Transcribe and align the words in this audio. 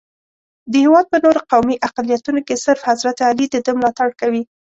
د 0.71 0.73
هېواد 0.85 1.05
په 1.11 1.17
نورو 1.23 1.41
قومي 1.51 1.75
اقلیتونو 1.87 2.39
کې 2.47 2.61
صرف 2.65 2.81
حضرت 2.89 3.17
علي 3.29 3.45
دده 3.53 3.71
ملاتړ 3.79 4.09
کوي. 4.19 4.43